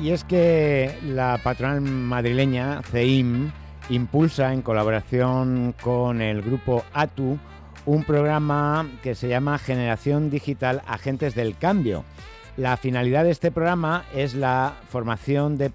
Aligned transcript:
y 0.00 0.12
es 0.12 0.24
que 0.24 0.98
la 1.04 1.38
patronal 1.42 1.82
madrileña, 1.82 2.80
CEIM, 2.90 3.52
impulsa 3.90 4.52
en 4.52 4.62
colaboración 4.62 5.74
con 5.82 6.22
el 6.22 6.40
grupo 6.42 6.84
ATU 6.94 7.38
un 7.84 8.04
programa 8.04 8.88
que 9.02 9.14
se 9.14 9.28
llama 9.28 9.58
Generación 9.58 10.30
Digital 10.30 10.82
Agentes 10.86 11.34
del 11.34 11.56
Cambio. 11.56 12.04
La 12.56 12.76
finalidad 12.76 13.24
de 13.24 13.30
este 13.30 13.50
programa 13.50 14.04
es 14.14 14.34
la 14.34 14.74
formación 14.88 15.58
de, 15.58 15.70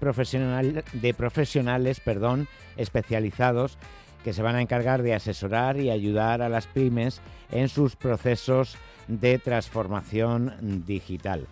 de 0.92 1.14
profesionales 1.14 2.00
perdón, 2.00 2.48
especializados 2.76 3.78
que 4.24 4.32
se 4.32 4.42
van 4.42 4.56
a 4.56 4.62
encargar 4.62 5.02
de 5.02 5.14
asesorar 5.14 5.78
y 5.78 5.90
ayudar 5.90 6.42
a 6.42 6.48
las 6.48 6.66
pymes 6.66 7.20
en 7.52 7.68
sus 7.68 7.94
procesos 7.94 8.76
de 9.06 9.38
transformación 9.38 10.84
digital. 10.84 11.46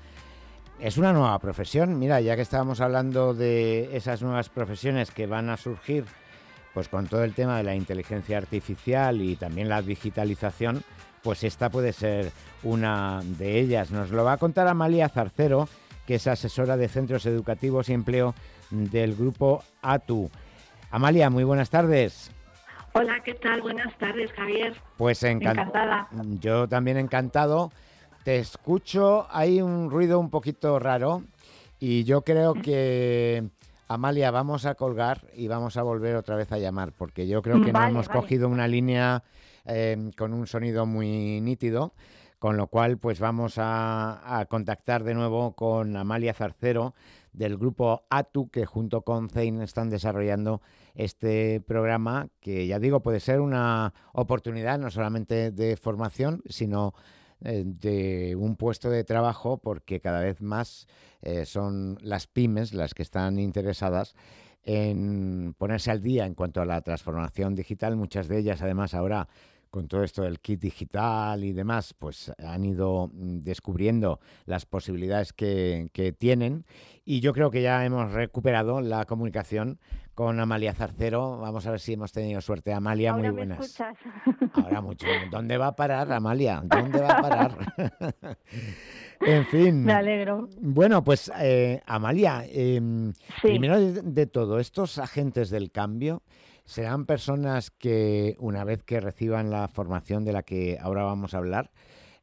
Es 0.80 0.98
una 0.98 1.12
nueva 1.12 1.38
profesión, 1.38 1.98
mira, 1.98 2.20
ya 2.20 2.36
que 2.36 2.42
estábamos 2.42 2.80
hablando 2.80 3.32
de 3.32 3.96
esas 3.96 4.22
nuevas 4.22 4.48
profesiones 4.48 5.10
que 5.10 5.26
van 5.26 5.48
a 5.48 5.56
surgir 5.56 6.04
pues 6.74 6.88
con 6.88 7.06
todo 7.06 7.22
el 7.22 7.34
tema 7.34 7.56
de 7.56 7.62
la 7.62 7.76
inteligencia 7.76 8.36
artificial 8.36 9.22
y 9.22 9.36
también 9.36 9.68
la 9.68 9.80
digitalización, 9.80 10.82
pues 11.22 11.44
esta 11.44 11.70
puede 11.70 11.92
ser 11.92 12.32
una 12.64 13.20
de 13.22 13.60
ellas. 13.60 13.92
Nos 13.92 14.10
lo 14.10 14.24
va 14.24 14.32
a 14.32 14.38
contar 14.38 14.66
Amalia 14.66 15.08
Zarcero, 15.08 15.68
que 16.04 16.16
es 16.16 16.26
asesora 16.26 16.76
de 16.76 16.88
centros 16.88 17.24
educativos 17.26 17.88
y 17.88 17.92
empleo 17.92 18.34
del 18.70 19.14
grupo 19.14 19.62
ATU. 19.82 20.30
Amalia, 20.90 21.30
muy 21.30 21.44
buenas 21.44 21.70
tardes. 21.70 22.32
Hola, 22.92 23.20
¿qué 23.24 23.34
tal? 23.34 23.62
Buenas 23.62 23.96
tardes, 23.98 24.32
Javier. 24.32 24.74
Pues 24.96 25.22
encantada. 25.22 26.08
Yo 26.40 26.68
también 26.68 26.96
encantado. 26.96 27.72
Te 28.24 28.38
escucho, 28.38 29.26
hay 29.30 29.60
un 29.60 29.90
ruido 29.90 30.18
un 30.18 30.30
poquito 30.30 30.78
raro 30.78 31.24
y 31.78 32.04
yo 32.04 32.22
creo 32.22 32.54
que, 32.54 33.50
Amalia, 33.86 34.30
vamos 34.30 34.64
a 34.64 34.76
colgar 34.76 35.26
y 35.36 35.46
vamos 35.46 35.76
a 35.76 35.82
volver 35.82 36.16
otra 36.16 36.34
vez 36.34 36.50
a 36.50 36.56
llamar, 36.56 36.92
porque 36.96 37.28
yo 37.28 37.42
creo 37.42 37.62
que 37.62 37.70
no 37.70 37.86
hemos 37.86 38.08
cogido 38.08 38.48
una 38.48 38.66
línea 38.66 39.22
eh, 39.66 40.10
con 40.16 40.32
un 40.32 40.46
sonido 40.46 40.86
muy 40.86 41.42
nítido, 41.42 41.92
con 42.38 42.56
lo 42.56 42.68
cual 42.68 42.96
pues 42.96 43.20
vamos 43.20 43.58
a, 43.58 44.40
a 44.40 44.46
contactar 44.46 45.04
de 45.04 45.12
nuevo 45.12 45.52
con 45.52 45.94
Amalia 45.94 46.32
Zarcero 46.32 46.94
del 47.34 47.58
grupo 47.58 48.04
ATU, 48.08 48.48
que 48.48 48.64
junto 48.64 49.02
con 49.02 49.28
Zein 49.28 49.60
están 49.60 49.90
desarrollando 49.90 50.62
este 50.94 51.60
programa, 51.60 52.28
que 52.40 52.66
ya 52.66 52.78
digo, 52.78 53.00
puede 53.00 53.20
ser 53.20 53.42
una 53.42 53.92
oportunidad 54.14 54.78
no 54.78 54.90
solamente 54.90 55.50
de 55.50 55.76
formación, 55.76 56.42
sino 56.48 56.94
de 57.40 58.36
un 58.38 58.56
puesto 58.56 58.90
de 58.90 59.04
trabajo 59.04 59.58
porque 59.58 60.00
cada 60.00 60.20
vez 60.20 60.40
más 60.40 60.86
eh, 61.22 61.44
son 61.44 61.98
las 62.00 62.26
pymes 62.26 62.72
las 62.74 62.94
que 62.94 63.02
están 63.02 63.38
interesadas 63.38 64.14
en 64.62 65.54
ponerse 65.58 65.90
al 65.90 66.00
día 66.00 66.26
en 66.26 66.34
cuanto 66.34 66.60
a 66.60 66.64
la 66.64 66.80
transformación 66.80 67.54
digital. 67.54 67.96
Muchas 67.96 68.28
de 68.28 68.38
ellas, 68.38 68.62
además, 68.62 68.94
ahora 68.94 69.28
con 69.74 69.88
todo 69.88 70.04
esto 70.04 70.22
del 70.22 70.38
kit 70.38 70.60
digital 70.60 71.42
y 71.42 71.52
demás, 71.52 71.94
pues 71.98 72.32
han 72.38 72.64
ido 72.64 73.10
mm, 73.12 73.38
descubriendo 73.38 74.20
las 74.46 74.66
posibilidades 74.66 75.32
que, 75.32 75.90
que, 75.92 76.12
tienen. 76.12 76.64
Y 77.04 77.18
yo 77.18 77.32
creo 77.32 77.50
que 77.50 77.60
ya 77.60 77.84
hemos 77.84 78.12
recuperado 78.12 78.80
la 78.80 79.04
comunicación 79.04 79.80
con 80.14 80.38
Amalia 80.38 80.72
Zarcero. 80.74 81.38
Vamos 81.38 81.66
a 81.66 81.72
ver 81.72 81.80
si 81.80 81.94
hemos 81.94 82.12
tenido 82.12 82.40
suerte. 82.40 82.72
Amalia, 82.72 83.12
muy 83.14 83.28
buenas. 83.30 83.76
Ahora 84.54 84.80
mucho. 84.80 85.06
¿Dónde 85.30 85.58
va 85.58 85.68
a 85.68 85.76
parar, 85.76 86.12
Amalia? 86.12 86.62
¿Dónde 86.64 87.00
va 87.00 87.18
a 87.18 87.22
parar? 87.22 87.56
en 89.20 89.46
fin. 89.46 89.84
Me 89.84 89.92
alegro. 89.92 90.48
Bueno, 90.60 91.02
pues 91.02 91.30
eh, 91.40 91.82
Amalia, 91.86 92.44
em, 92.48 93.12
primero 93.42 93.80
de, 93.80 94.26
todo, 94.26 94.60
estos 94.60 94.98
agentes 94.98 95.50
del 95.50 95.70
cambio 95.72 96.22
serán 96.64 97.04
personas 97.04 97.70
que 97.70 98.36
una 98.38 98.64
vez 98.64 98.82
que 98.82 99.00
reciban 99.00 99.50
la 99.50 99.68
formación 99.68 100.24
de 100.24 100.32
la 100.32 100.42
que 100.42 100.78
ahora 100.80 101.02
vamos 101.02 101.34
a 101.34 101.38
hablar, 101.38 101.70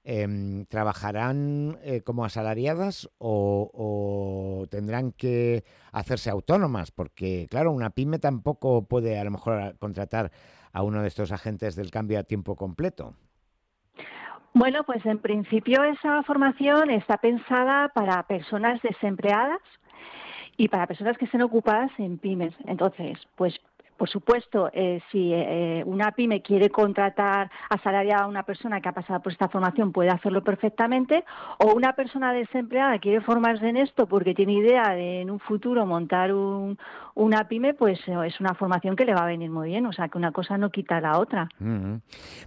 Em, 0.04 0.66
¿trabajarán 0.66 1.78
eh, 1.84 2.02
como 2.02 2.26
asalariadas 2.26 3.08
o, 3.20 4.66
tendrán 4.72 5.12
que 5.12 5.64
hacerse 5.92 6.32
autónomas? 6.32 6.90
Porque, 6.90 7.48
claro, 7.52 7.72
una 7.72 7.92
pyme 7.92 8.18
tampoco 8.18 8.88
puede 8.88 9.20
a 9.20 9.24
lo 9.24 9.32
mejor 9.32 9.78
contratar 9.78 10.32
a 10.74 10.82
uno 10.82 11.04
de 11.04 11.08
estos 11.08 11.32
agentes 11.32 11.76
del 11.76 11.92
cambio 11.92 12.18
a 12.20 12.24
tiempo 12.24 12.56
completo. 12.56 13.14
Bueno, 14.54 14.84
pues 14.84 15.06
en 15.06 15.20
principio 15.20 15.84
esa 15.84 16.24
formación 16.24 16.90
está 16.90 17.18
pensada 17.18 17.90
para 17.90 18.24
personas 18.24 18.82
desempleadas 18.82 19.62
y 20.58 20.68
para 20.68 20.88
personas 20.88 21.18
que 21.18 21.26
estén 21.26 21.42
ocupadas 21.42 21.92
en 22.00 22.18
pymes. 22.18 22.54
Entonces, 22.66 23.18
pues 23.36 23.60
por 24.02 24.10
supuesto, 24.10 24.72
eh, 24.74 25.00
si 25.12 25.32
eh, 25.32 25.84
una 25.86 26.12
pyme 26.14 26.42
quiere 26.42 26.72
contratar 26.72 27.52
asalariada 27.70 28.24
a 28.24 28.28
una 28.28 28.42
persona 28.42 28.82
que 28.82 28.90
ha 28.90 28.94
pasado 28.94 29.22
por 29.22 29.32
esta 29.32 29.48
formación, 29.48 29.92
puede 29.92 30.10
hacerlo 30.10 30.44
perfectamente, 30.44 31.24
o 31.60 31.76
una 31.76 31.94
persona 31.94 32.34
desempleada 32.34 32.98
quiere 32.98 33.22
formarse 33.22 33.70
en 33.70 33.78
esto 33.78 34.08
porque 34.08 34.34
tiene 34.34 34.54
idea 34.54 34.96
de 34.96 35.22
en 35.22 35.30
un 35.30 35.40
futuro 35.40 35.86
montar 35.86 36.34
una 36.34 37.48
pyme, 37.48 37.76
pues 37.76 38.00
eh, 38.08 38.16
es 38.26 38.40
una 38.40 38.56
formación 38.56 38.96
que 38.96 39.06
le 39.06 39.14
va 39.14 39.22
a 39.22 39.28
venir 39.28 39.52
muy 39.52 39.70
bien, 39.70 39.86
o 39.86 39.94
sea 39.94 40.10
que 40.10 40.18
una 40.18 40.32
cosa 40.32 40.58
no 40.58 40.72
quita 40.72 41.00
la 41.00 41.20
otra. 41.20 41.48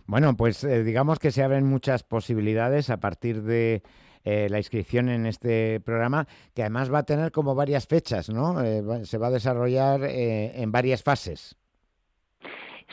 Bueno, 0.06 0.36
pues 0.36 0.66
digamos 0.84 1.21
que 1.21 1.31
se 1.31 1.44
abren 1.44 1.69
muchas 1.69 2.03
posibilidades 2.03 2.91
a 2.91 2.98
partir 2.98 3.42
de 3.42 3.84
eh, 4.24 4.48
la 4.48 4.56
inscripción 4.56 5.10
en 5.10 5.26
este 5.26 5.80
programa, 5.80 6.26
que 6.54 6.62
además 6.62 6.90
va 6.90 7.00
a 7.00 7.02
tener 7.02 7.30
como 7.30 7.54
varias 7.54 7.86
fechas, 7.86 8.30
¿no? 8.30 8.58
Eh, 8.62 9.04
se 9.04 9.18
va 9.18 9.26
a 9.26 9.30
desarrollar 9.30 10.02
eh, 10.04 10.62
en 10.62 10.72
varias 10.72 11.02
fases. 11.02 11.54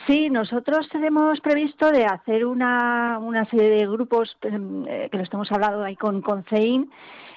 Sí, 0.06 0.28
nosotros 0.28 0.88
tenemos 0.90 1.40
previsto 1.40 1.90
de 1.90 2.04
hacer 2.04 2.44
una, 2.44 3.18
una 3.18 3.46
serie 3.46 3.70
de 3.70 3.86
grupos, 3.86 4.36
em, 4.42 4.84
que 4.84 5.16
lo 5.16 5.22
estamos 5.22 5.50
hablando 5.50 5.82
ahí 5.82 5.96
con, 5.96 6.20
con 6.20 6.44
CEIN, 6.44 6.90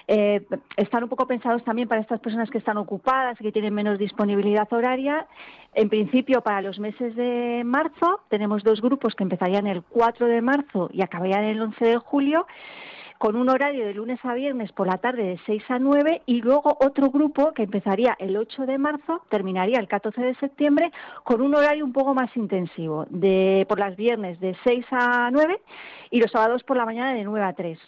están 0.08 1.04
un 1.04 1.10
poco 1.10 1.26
pensados 1.26 1.64
también 1.64 1.88
para 1.88 2.02
estas 2.02 2.20
personas 2.20 2.50
que 2.52 2.60
están 2.60 2.78
ocupadas 2.78 3.40
y 3.40 3.44
que 3.46 3.52
tienen 3.52 3.74
menos 3.74 3.98
disponibilidad 3.98 4.72
horaria. 4.72 5.26
En 5.74 5.90
principio, 5.90 6.42
para 6.42 6.62
los 6.62 6.80
meses 6.80 7.16
de 7.16 7.64
marzo, 7.66 8.22
tenemos 8.30 8.64
dos 8.64 8.82
grupos 8.82 9.16
que 9.16 9.24
empezarían 9.24 9.68
el 9.68 9.82
4 9.84 10.28
de 10.28 10.42
marzo 10.42 10.90
y 10.92 11.02
acabarían 11.02 11.46
el 11.46 11.62
11 11.62 11.86
de 11.86 11.98
julio 11.98 12.46
con 13.18 13.36
un 13.36 13.50
horario 13.50 13.86
de 13.86 13.94
lunes 13.94 14.20
a 14.24 14.34
viernes 14.34 14.72
por 14.72 14.88
la 14.88 14.98
tarde 14.98 15.24
de 15.24 15.40
6 15.46 15.64
a 15.70 15.80
9 15.80 16.24
y 16.26 16.42
luego 16.42 16.78
otro 16.80 17.10
grupo 17.10 17.54
que 17.54 17.64
empezaría 17.64 18.16
el 18.20 18.36
8 18.38 18.66
de 18.66 18.78
marzo, 18.78 19.22
terminaría 19.30 19.80
el 19.80 19.88
14 19.88 20.22
de 20.22 20.36
septiembre 20.36 20.92
con 21.24 21.42
un 21.42 21.56
horario 21.56 21.86
un 21.86 21.94
poco 21.94 22.14
más 22.14 22.36
intensivo, 22.36 23.06
de 23.10 23.66
por 23.70 23.80
las 23.80 23.96
viernes 23.96 24.40
de 24.40 24.56
6 24.64 24.86
a 24.92 25.30
9 25.32 25.62
y 26.12 26.20
los 26.20 26.32
sábados 26.32 26.64
por 26.64 26.78
la 26.78 26.86
mañana 26.86 27.14
de 27.14 27.24
9 27.24 27.46
a 27.46 27.54
3. 27.54 27.80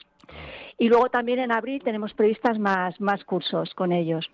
Y 0.78 0.90
luego 0.90 1.10
también 1.10 1.40
en 1.40 1.52
abril 1.52 1.82
tenemos 1.84 2.14
previstas 2.14 2.60
más, 2.60 3.00
más 3.02 3.24
cursos 3.24 3.74
con 3.74 3.92
ellos. 3.92 4.30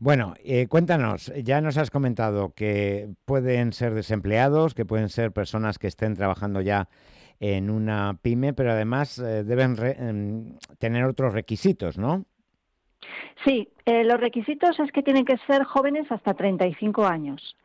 Bueno, 0.00 0.34
eh, 0.44 0.66
cuéntanos, 0.68 1.32
ya 1.42 1.60
nos 1.60 1.76
has 1.76 1.90
comentado 1.90 2.52
que 2.54 3.08
pueden 3.24 3.72
ser 3.72 3.94
desempleados, 3.94 4.74
que 4.74 4.84
pueden 4.84 5.08
ser 5.08 5.32
personas 5.32 5.78
que 5.78 5.88
estén 5.88 6.14
trabajando 6.14 6.60
ya 6.60 6.88
en 7.40 7.70
una 7.70 8.18
pyme, 8.20 8.52
pero 8.52 8.72
además 8.72 9.18
eh, 9.18 9.44
deben 9.44 9.76
em, 9.98 10.56
tener 10.78 11.04
otros 11.04 11.32
requisitos, 11.32 11.98
¿no? 11.98 12.24
Sí, 13.44 13.68
eh, 13.84 14.04
los 14.04 14.18
requisitos 14.18 14.78
es 14.80 14.90
que 14.90 15.02
tienen 15.02 15.24
que 15.24 15.38
ser 15.46 15.62
jóvenes 15.64 16.10
hasta 16.10 16.34
35 16.34 17.06
años. 17.06 17.56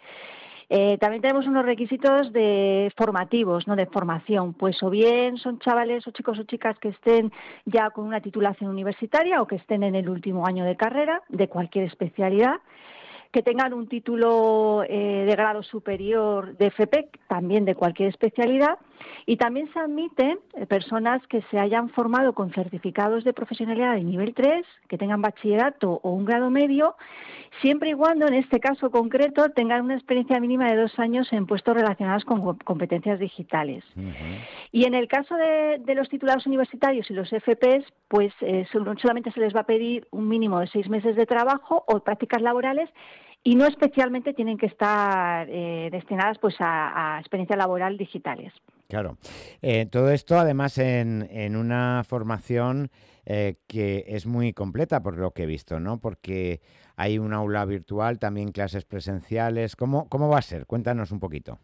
Eh, 0.69 0.97
también 0.99 1.21
tenemos 1.21 1.45
unos 1.45 1.65
requisitos 1.65 2.31
de 2.31 2.91
formativos, 2.97 3.67
no 3.67 3.75
de 3.75 3.85
formación, 3.85 4.53
pues 4.53 4.81
o 4.81 4.89
bien 4.89 5.37
son 5.37 5.59
chavales 5.59 6.07
o 6.07 6.11
chicos 6.11 6.39
o 6.39 6.43
chicas 6.43 6.77
que 6.79 6.89
estén 6.89 7.31
ya 7.65 7.89
con 7.89 8.05
una 8.05 8.21
titulación 8.21 8.69
universitaria 8.69 9.41
o 9.41 9.47
que 9.47 9.57
estén 9.57 9.83
en 9.83 9.95
el 9.95 10.09
último 10.09 10.47
año 10.47 10.63
de 10.63 10.77
carrera 10.77 11.21
de 11.29 11.47
cualquier 11.47 11.85
especialidad 11.85 12.55
que 13.31 13.41
tengan 13.41 13.73
un 13.73 13.87
título 13.87 14.83
de 14.87 15.33
grado 15.35 15.63
superior 15.63 16.55
de 16.55 16.69
FPEC, 16.69 17.19
también 17.27 17.65
de 17.65 17.73
cualquier 17.73 18.09
especialidad, 18.09 18.77
y 19.25 19.37
también 19.37 19.71
se 19.73 19.79
admiten 19.79 20.39
eh, 20.55 20.65
personas 20.65 21.25
que 21.27 21.41
se 21.49 21.59
hayan 21.59 21.89
formado 21.89 22.33
con 22.33 22.51
certificados 22.51 23.23
de 23.23 23.33
profesionalidad 23.33 23.95
de 23.95 24.03
nivel 24.03 24.33
3, 24.33 24.65
que 24.87 24.97
tengan 24.97 25.21
bachillerato 25.21 25.99
o 26.03 26.11
un 26.11 26.25
grado 26.25 26.49
medio, 26.49 26.95
siempre 27.61 27.91
y 27.91 27.93
cuando, 27.93 28.27
en 28.27 28.33
este 28.33 28.59
caso 28.59 28.91
concreto, 28.91 29.49
tengan 29.49 29.83
una 29.83 29.95
experiencia 29.95 30.39
mínima 30.39 30.69
de 30.69 30.77
dos 30.77 30.97
años 30.99 31.31
en 31.31 31.45
puestos 31.45 31.75
relacionados 31.75 32.25
con 32.25 32.57
competencias 32.57 33.19
digitales. 33.19 33.83
Y 34.71 34.85
en 34.85 34.93
el 34.93 35.07
caso 35.07 35.35
de, 35.35 35.81
los 35.95 36.09
titulados 36.09 36.47
universitarios 36.47 37.09
y 37.09 37.13
los 37.13 37.29
FPs, 37.29 37.85
pues 38.07 38.33
eh, 38.41 38.65
solamente 38.71 39.31
se 39.31 39.39
les 39.39 39.55
va 39.55 39.61
a 39.61 39.65
pedir 39.65 40.07
un 40.11 40.27
mínimo 40.27 40.59
de 40.59 40.67
seis 40.67 40.89
meses 40.89 41.15
de 41.15 41.25
trabajo 41.25 41.83
o 41.87 41.99
prácticas 41.99 42.41
laborales 42.41 42.89
y 43.43 43.55
no 43.55 43.65
especialmente 43.65 44.33
tienen 44.33 44.57
que 44.57 44.67
estar 44.67 45.47
eh, 45.49 45.89
destinadas 45.91 46.37
pues 46.39 46.55
a, 46.59 47.17
experiencia 47.19 47.57
laboral 47.57 47.97
digitales. 47.97 48.53
Claro. 48.87 49.17
Eh, 49.61 49.85
todo 49.87 50.11
esto 50.11 50.37
además 50.37 50.77
en, 50.77 51.27
en 51.31 51.55
una 51.55 52.03
formación 52.07 52.89
eh, 53.25 53.55
que 53.67 54.03
es 54.07 54.25
muy 54.25 54.51
completa 54.51 55.01
por 55.01 55.17
lo 55.17 55.31
que 55.31 55.43
he 55.43 55.45
visto, 55.45 55.79
¿no? 55.79 55.99
Porque 55.99 56.61
hay 56.97 57.19
un 57.19 57.33
aula 57.33 57.63
virtual, 57.63 58.19
también 58.19 58.51
clases 58.51 58.83
presenciales. 58.83 59.77
¿Cómo, 59.77 60.09
cómo 60.09 60.27
va 60.27 60.39
a 60.39 60.41
ser? 60.41 60.65
Cuéntanos 60.65 61.11
un 61.11 61.19
poquito. 61.19 61.59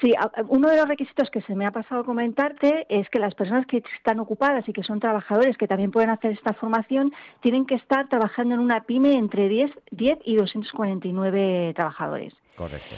Sí, 0.00 0.14
uno 0.48 0.68
de 0.68 0.76
los 0.76 0.88
requisitos 0.88 1.30
que 1.30 1.40
se 1.42 1.54
me 1.54 1.64
ha 1.64 1.70
pasado 1.70 2.02
a 2.02 2.04
comentarte 2.04 2.86
es 2.90 3.08
que 3.08 3.18
las 3.18 3.34
personas 3.34 3.66
que 3.66 3.82
están 3.96 4.20
ocupadas 4.20 4.68
y 4.68 4.72
que 4.74 4.82
son 4.82 5.00
trabajadores 5.00 5.56
que 5.56 5.66
también 5.66 5.90
pueden 5.90 6.10
hacer 6.10 6.32
esta 6.32 6.52
formación 6.52 7.12
tienen 7.40 7.64
que 7.64 7.76
estar 7.76 8.08
trabajando 8.08 8.54
en 8.54 8.60
una 8.60 8.82
pyme 8.82 9.14
entre 9.14 9.48
10, 9.48 9.70
10 9.92 10.18
y 10.24 10.36
249 10.36 11.72
trabajadores. 11.74 12.34
Correcto. 12.56 12.94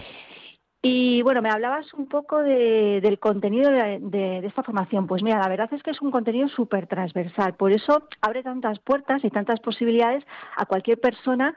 Y 0.81 1.23
bueno, 1.23 1.43
me 1.43 1.51
hablabas 1.51 1.93
un 1.95 2.07
poco 2.07 2.39
del 2.39 3.19
contenido 3.19 3.71
de, 3.71 4.41
esta 4.45 4.63
formación. 4.63 5.09
Pues 5.09 5.25
mira, 5.25 5.41
la 5.41 5.49
verdad 5.49 5.69
es 5.73 5.83
que 5.83 5.91
es 5.91 6.01
un 6.01 6.13
contenido 6.13 6.47
súper 6.49 6.87
transversal. 6.87 7.55
Por 7.55 7.73
eso 7.73 8.05
abre 8.21 8.45
tantas 8.45 8.79
puertas 8.79 9.25
y 9.25 9.31
tantas 9.31 9.59
posibilidades 9.59 10.25
a 10.57 10.67
cualquier 10.67 11.01
persona 11.01 11.55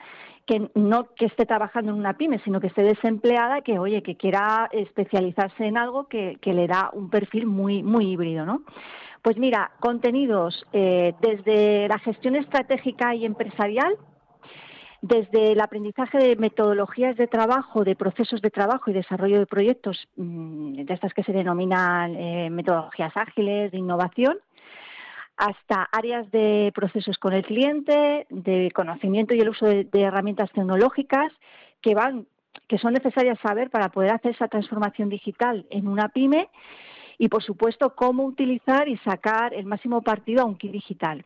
que 0.51 0.69
no 0.75 1.07
que 1.15 1.27
esté 1.27 1.45
trabajando 1.45 1.91
en 1.93 1.97
una 1.97 2.17
pyme, 2.17 2.39
sino 2.39 2.59
que 2.59 2.67
esté 2.67 2.83
desempleada, 2.83 3.61
que 3.61 3.79
oye, 3.79 4.03
que 4.03 4.17
quiera 4.17 4.67
especializarse 4.73 5.65
en 5.65 5.77
algo 5.77 6.09
que, 6.09 6.37
le 6.43 6.67
da 6.67 6.89
un 6.91 7.09
perfil 7.09 7.45
muy, 7.45 7.83
muy 7.83 8.11
híbrido, 8.11 8.45
¿no? 8.45 8.63
Pues 9.21 9.37
mira, 9.37 9.71
contenidos 9.79 10.65
eh, 10.73 11.13
desde 11.21 11.87
la 11.87 11.99
gestión 11.99 12.35
estratégica 12.35 13.15
y 13.15 13.23
empresarial 13.23 13.95
desde 15.01 15.53
el 15.53 15.61
aprendizaje 15.61 16.17
de 16.17 16.35
metodologías 16.35 17.15
de 17.15 17.27
trabajo, 17.27 17.85
de 17.85 17.95
procesos 17.95 18.41
de 18.41 18.51
trabajo 18.51 18.91
y 18.91 18.93
desarrollo 18.93 19.39
de 19.39 19.45
proyectos, 19.45 20.09
mm, 20.17 20.83
de 20.83 20.93
estas 20.93 21.13
que 21.13 21.23
se 21.23 21.31
denominan 21.31 22.13
eh, 22.15 22.49
metodologías 22.49 23.15
ágiles 23.15 23.71
de 23.71 23.77
innovación, 23.77 24.37
hasta 25.37 25.87
áreas 25.91 26.29
de 26.31 26.71
procesos 26.75 27.17
con 27.17 27.33
el 27.33 27.45
cliente, 27.45 28.27
de 28.29 28.71
conocimiento 28.71 29.33
y 29.33 29.39
el 29.39 29.49
uso 29.49 29.65
de, 29.65 29.87
herramientas 29.93 30.51
tecnológicas 30.51 31.31
que 31.81 31.95
van 31.95 32.27
que 32.67 32.77
son 32.77 32.93
necesarias 32.93 33.39
saber 33.41 33.69
para 33.69 33.89
poder 33.89 34.11
hacer 34.11 34.31
esa 34.31 34.47
transformación 34.47 35.09
digital 35.09 35.65
en 35.69 35.87
una 35.87 36.09
pyme 36.09 36.49
y, 37.17 37.29
por 37.29 37.43
supuesto, 37.43 37.95
cómo 37.95 38.23
utilizar 38.25 38.87
y 38.89 38.97
sacar 38.97 39.53
el 39.53 39.65
máximo 39.65 40.01
partido 40.01 40.41
a 40.41 40.45
un 40.45 40.57
kit 40.57 40.71
digital. 40.71 41.25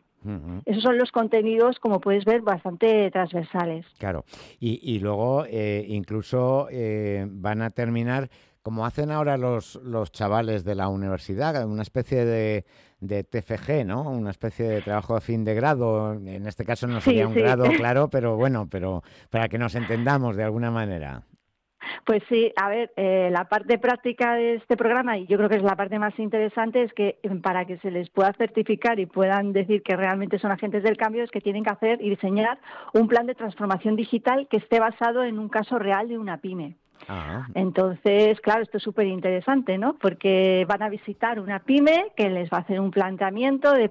Esos 0.64 0.82
son 0.82 0.98
los 0.98 1.12
contenidos, 1.12 1.78
como 1.78 2.00
puedes 2.00 2.24
ver, 2.24 2.40
bastante 2.40 3.10
transversales. 3.12 3.86
Claro, 3.98 4.24
y, 4.58 4.98
luego 4.98 5.44
eh, 5.48 5.84
incluso 5.88 6.66
eh, 6.70 7.26
van 7.28 7.62
a 7.62 7.70
terminar, 7.70 8.28
como 8.66 8.84
hacen 8.84 9.12
ahora 9.12 9.36
los, 9.36 9.76
los 9.84 10.10
chavales 10.10 10.64
de 10.64 10.74
la 10.74 10.88
universidad, 10.88 11.64
una 11.68 11.82
especie 11.82 12.24
de, 12.24 12.64
de 12.98 13.22
TFG, 13.22 13.86
¿no? 13.86 14.10
Una 14.10 14.30
especie 14.30 14.66
de 14.66 14.82
trabajo 14.82 15.14
de 15.14 15.20
fin 15.20 15.44
de 15.44 15.54
grado. 15.54 16.14
En 16.14 16.48
este 16.48 16.64
caso 16.64 16.88
no 16.88 17.00
sería 17.00 17.28
un 17.28 17.34
grado, 17.34 17.66
claro, 17.76 18.08
pero 18.08 18.34
bueno, 18.34 18.66
pero 18.68 19.04
para 19.30 19.48
que 19.48 19.56
nos 19.56 19.76
entendamos 19.76 20.34
de 20.34 20.42
alguna 20.42 20.72
manera. 20.72 21.22
Pues 22.04 22.24
sí, 22.28 22.52
a 22.56 22.68
ver, 22.68 22.92
eh, 22.96 23.28
la 23.30 23.44
parte 23.44 23.78
práctica 23.78 24.34
de 24.34 24.56
este 24.56 24.76
programa, 24.76 25.16
y 25.16 25.28
yo 25.28 25.36
creo 25.36 25.48
que 25.48 25.58
es 25.58 25.62
la 25.62 25.76
parte 25.76 26.00
más 26.00 26.18
interesante, 26.18 26.82
es 26.82 26.92
que 26.92 27.20
eh, 27.22 27.30
para 27.40 27.66
que 27.66 27.78
se 27.78 27.92
les 27.92 28.10
pueda 28.10 28.32
certificar 28.32 28.98
y 28.98 29.06
puedan 29.06 29.52
decir 29.52 29.84
que 29.84 29.94
realmente 29.94 30.40
son 30.40 30.50
agentes 30.50 30.82
del 30.82 30.96
cambio, 30.96 31.22
es 31.22 31.30
que 31.30 31.40
tienen 31.40 31.62
que 31.62 31.70
hacer 31.70 32.02
y 32.02 32.10
diseñar 32.10 32.58
un 32.94 33.06
plan 33.06 33.26
de 33.26 33.36
transformación 33.36 33.94
digital 33.94 34.48
que 34.50 34.56
esté 34.56 34.80
basado 34.80 35.22
en 35.22 35.38
un 35.38 35.48
caso 35.48 35.78
real 35.78 36.08
de 36.08 36.18
una 36.18 36.38
pyme. 36.38 36.74
Ah. 37.08 37.46
Entonces, 37.54 38.40
claro, 38.40 38.62
esto 38.62 38.78
es 38.78 38.82
súper 38.82 39.06
interesante, 39.06 39.78
¿no? 39.78 39.94
Porque 39.94 40.64
van 40.68 40.82
a 40.82 40.88
visitar 40.88 41.40
una 41.40 41.60
pyme 41.60 42.12
que 42.16 42.28
les 42.28 42.50
va 42.50 42.58
a 42.58 42.60
hacer 42.60 42.80
un 42.80 42.90
planteamiento 42.90 43.72
de, 43.72 43.88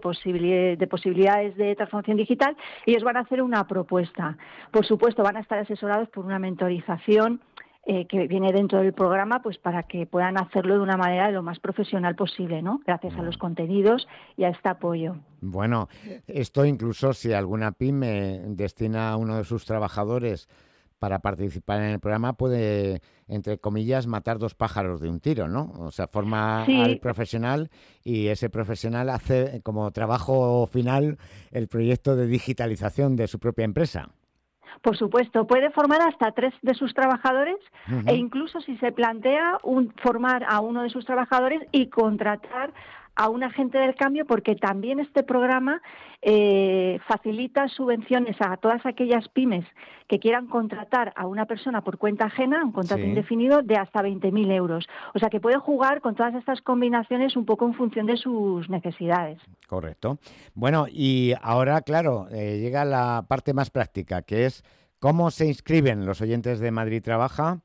de 0.78 0.88
posibilidades 0.88 1.56
de 1.56 1.76
transformación 1.76 2.18
digital 2.18 2.56
y 2.86 2.92
ellos 2.92 3.04
van 3.04 3.18
a 3.18 3.22
hacer 3.22 3.42
una 3.42 3.66
propuesta. 3.68 4.38
Por 4.72 4.86
supuesto, 4.86 5.24
van 5.24 5.38
a 5.38 5.42
estar 5.42 5.60
asesorados 5.60 6.10
por 6.10 6.26
una 6.26 6.40
mentorización 6.40 7.42
eh, 7.88 8.08
que 8.08 8.26
viene 8.26 8.52
dentro 8.52 8.80
del 8.80 8.94
programa, 8.94 9.44
pues 9.44 9.60
para 9.60 9.84
que 9.84 10.08
puedan 10.08 10.40
hacerlo 10.40 10.74
de 10.74 10.80
una 10.80 10.98
manera 10.98 11.30
lo 11.30 11.44
más 11.44 11.60
profesional 11.60 12.16
posible, 12.16 12.64
¿no? 12.64 12.82
Gracias 12.84 13.14
a 13.14 13.22
los 13.22 13.38
contenidos 13.38 14.08
y 14.38 14.44
a 14.44 14.50
este 14.50 14.70
apoyo. 14.70 15.18
Bueno, 15.42 15.88
esto 16.26 16.66
incluso 16.66 17.14
si 17.14 17.32
alguna 17.32 17.74
pyme 17.74 18.42
destina 18.48 19.12
a 19.12 19.18
uno 19.18 19.38
de 19.38 19.44
sus 19.44 19.66
trabajadores 19.66 20.50
para 21.00 21.20
participar 21.20 21.82
en 21.82 21.92
el 21.92 22.00
programa 22.00 22.34
puede, 22.34 23.02
entre 23.28 23.58
comillas, 23.58 24.08
matar 24.08 24.40
dos 24.40 24.56
pájaros 24.56 25.02
de 25.02 25.10
un 25.10 25.20
tiro, 25.20 25.48
¿no? 25.48 25.72
O 25.80 25.92
sea, 25.92 26.08
forma 26.08 26.64
al 26.64 27.00
profesional 27.00 27.70
y 28.04 28.28
ese 28.28 28.50
profesional 28.50 29.10
hace 29.10 29.62
como 29.64 29.92
trabajo 29.92 30.68
final 30.68 31.18
el 31.52 31.68
proyecto 31.68 32.16
de 32.16 32.28
digitalización 32.28 33.16
de 33.16 33.28
su 33.28 33.40
propia 33.40 33.66
empresa. 33.66 34.10
Por 34.82 34.98
supuesto, 34.98 35.48
puede 35.48 35.72
formar 35.72 36.02
hasta 36.02 36.32
tres 36.32 36.54
de 36.62 36.74
sus 36.74 36.94
trabajadores 36.94 37.58
e 38.06 38.16
incluso 38.16 38.60
si 38.62 38.78
se 38.78 38.92
plantea 38.92 39.58
un, 39.64 39.94
formar 40.04 40.44
a 40.48 40.60
uno 40.60 40.84
de 40.84 40.90
sus 40.90 41.06
trabajadores 41.06 41.62
y 41.72 41.88
contratar 41.90 42.74
a 43.16 43.30
un 43.30 43.44
agente 43.44 43.78
del 43.78 43.96
cambio 43.96 44.26
porque 44.26 44.56
también 44.56 45.00
este 45.00 45.24
programa 45.24 45.82
eh, 46.22 47.00
facilita 47.08 47.68
subvenciones 47.68 48.36
a 48.40 48.58
todas 48.58 48.86
aquellas 48.86 49.28
pymes 49.30 49.66
que 50.08 50.20
quieran 50.20 50.48
contratar 50.48 51.14
a 51.16 51.28
una 51.28 51.46
persona 51.46 51.82
por 51.82 51.98
cuenta 51.98 52.26
ajena, 52.26 52.64
un 52.64 52.72
contrato 52.72 53.04
indefinido 53.04 53.62
de 53.62 53.76
hasta 53.76 54.02
20.000 54.02 54.52
euros. 54.52 54.88
O 55.14 55.20
sea 55.20 55.30
que 55.30 55.40
puede 55.40 55.58
jugar 55.58 56.02
con 56.02 56.16
todas 56.16 56.36
estas 56.36 56.62
combinaciones 56.62 57.36
un 57.36 57.46
poco 57.46 57.66
en 57.66 57.74
función 57.74 58.06
de 58.06 58.18
sus 58.18 58.70
necesidades. 58.70 59.40
Correcto. 59.68 60.18
Bueno, 60.54 60.88
y 60.90 61.34
ahora, 61.42 61.82
claro, 61.82 62.28
eh, 62.32 62.60
llega 62.60 62.86
la 62.86 63.26
parte 63.28 63.54
más 63.54 63.70
práctica, 63.70 64.22
que 64.22 64.46
es 64.46 64.64
cómo 65.00 65.32
se 65.32 65.46
inscriben 65.46 66.06
los 66.06 66.22
oyentes 66.22 66.60
de 66.60 66.72
Madrid 66.72 67.04
Trabaja, 67.04 67.60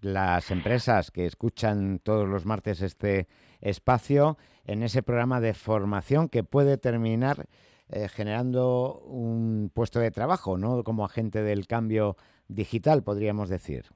las 0.00 0.50
empresas 0.50 1.10
que 1.10 1.26
escuchan 1.26 2.00
todos 2.02 2.28
los 2.28 2.44
martes 2.44 2.82
este 2.82 3.28
espacio 3.60 4.36
en 4.64 4.82
ese 4.82 5.02
programa 5.02 5.40
de 5.40 5.54
formación 5.54 6.28
que 6.28 6.44
puede 6.44 6.76
terminar 6.76 7.46
eh, 7.88 8.08
generando 8.08 8.98
un 9.06 9.70
puesto 9.72 10.00
de 10.00 10.10
trabajo, 10.10 10.58
¿no? 10.58 10.82
Como 10.82 11.04
agente 11.04 11.42
del 11.42 11.66
cambio 11.66 12.16
digital, 12.48 13.02
podríamos 13.02 13.48
decir. 13.48 13.86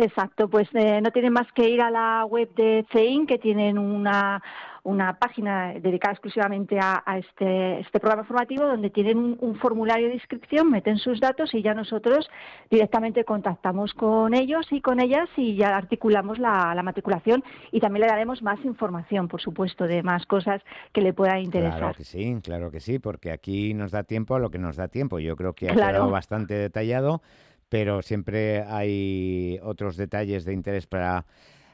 Exacto, 0.00 0.48
pues 0.48 0.66
eh, 0.72 0.98
no 1.02 1.10
tienen 1.10 1.34
más 1.34 1.46
que 1.52 1.68
ir 1.68 1.82
a 1.82 1.90
la 1.90 2.24
web 2.24 2.48
de 2.54 2.86
CEIN, 2.90 3.26
que 3.26 3.36
tienen 3.36 3.76
una, 3.76 4.42
una 4.82 5.18
página 5.18 5.74
dedicada 5.74 6.12
exclusivamente 6.12 6.78
a, 6.80 7.02
este, 7.18 7.80
este, 7.80 8.00
programa 8.00 8.24
formativo, 8.24 8.64
donde 8.64 8.88
tienen 8.88 9.36
un, 9.38 9.56
formulario 9.56 10.08
de 10.08 10.14
inscripción, 10.14 10.70
meten 10.70 10.96
sus 10.96 11.20
datos 11.20 11.52
y 11.52 11.60
ya 11.60 11.74
nosotros 11.74 12.30
directamente 12.70 13.24
contactamos 13.24 13.92
con 13.92 14.32
ellos 14.32 14.66
y 14.70 14.80
con 14.80 15.00
ellas 15.00 15.28
y 15.36 15.56
ya 15.56 15.76
articulamos 15.76 16.38
la, 16.38 16.80
matriculación 16.82 17.44
y 17.70 17.80
también 17.80 18.06
le 18.06 18.06
daremos 18.06 18.42
más 18.42 18.58
información, 18.64 19.28
por 19.28 19.42
supuesto, 19.42 19.86
de 19.86 20.02
más 20.02 20.24
cosas 20.24 20.62
que 20.94 21.02
le 21.02 21.12
puedan 21.12 21.40
interesar. 21.42 21.78
Claro 21.78 21.94
que 21.94 22.04
sí, 22.04 22.40
claro 22.42 22.70
que 22.70 22.80
sí, 22.80 22.98
porque 22.98 23.32
aquí 23.32 23.74
nos 23.74 23.92
da 23.92 24.04
tiempo 24.04 24.34
a 24.34 24.38
lo 24.38 24.50
que 24.50 24.56
nos 24.56 24.76
da 24.76 24.88
tiempo. 24.88 25.18
Yo 25.18 25.36
creo 25.36 25.52
que 25.52 25.68
ha 25.68 25.74
quedado 25.74 26.08
bastante 26.08 26.54
detallado 26.54 27.20
pero 27.70 28.02
siempre 28.02 28.62
hay 28.64 29.58
otros 29.62 29.96
detalles 29.96 30.44
de 30.44 30.52
interés 30.52 30.86
para 30.86 31.24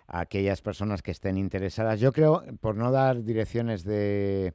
aquellas 0.07 0.61
personas 0.61 1.03
que 1.03 1.11
estén 1.11 1.39
interesadas. 1.39 1.99
Yo 1.99 2.13
creo, 2.13 2.45
por 2.61 2.77
no 2.77 2.93
dar 2.93 3.25
direcciones 3.25 3.83
de, 3.83 4.53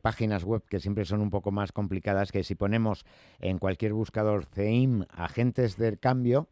páginas 0.00 0.44
web 0.44 0.62
que 0.68 0.78
siempre 0.78 1.06
son 1.06 1.22
un 1.22 1.30
poco 1.30 1.50
más 1.50 1.72
complicadas, 1.72 2.30
que 2.30 2.44
si 2.44 2.54
ponemos 2.54 3.04
en 3.40 3.58
cualquier 3.58 3.94
buscador 3.94 4.44
CEIM 4.44 5.06
agentes 5.10 5.76
del 5.76 5.98
cambio, 5.98 6.48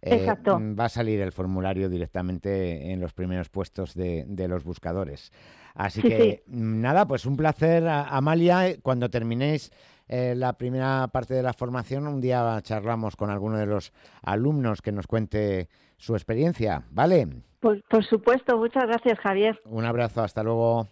eh, 0.00 0.26
va 0.48 0.84
a 0.86 0.88
salir 0.88 1.20
el 1.20 1.32
formulario 1.32 1.88
directamente 1.88 2.92
en 2.92 3.00
los 3.00 3.12
primeros 3.12 3.50
puestos 3.50 3.94
de, 3.94 4.46
los 4.48 4.64
buscadores. 4.64 5.32
Así 5.74 6.00
que 6.00 6.42
nada, 6.46 7.06
pues 7.06 7.26
un 7.26 7.36
placer, 7.36 7.86
Amalia. 7.88 8.76
Cuando 8.82 9.10
terminéis 9.10 9.72
eh, 10.08 10.34
la 10.36 10.54
primera 10.54 11.08
parte 11.08 11.34
de 11.34 11.42
la 11.42 11.52
formación, 11.52 12.06
un 12.06 12.20
día 12.20 12.58
charlamos 12.62 13.16
con 13.16 13.30
alguno 13.30 13.58
de 13.58 13.66
los 13.66 13.92
alumnos 14.22 14.82
que 14.82 14.92
nos 14.92 15.06
cuente 15.06 15.68
su 15.96 16.14
experiencia, 16.14 16.84
¿vale? 16.90 17.28
Por, 17.60 17.82
por 17.84 18.04
supuesto, 18.04 18.58
muchas 18.58 18.84
gracias 18.86 19.18
Javier. 19.20 19.60
Un 19.66 19.84
abrazo, 19.84 20.22
hasta 20.22 20.42
luego. 20.42 20.88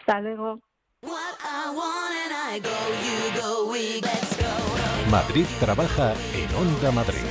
Hasta 0.00 0.20
luego. 0.20 0.60
Madrid 5.10 5.46
trabaja 5.60 6.14
en 6.34 6.54
Onda 6.54 6.90
Madrid. 6.92 7.21